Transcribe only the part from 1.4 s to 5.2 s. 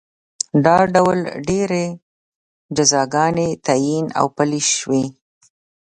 ډېرې جزاګانې تعین او پلې شوې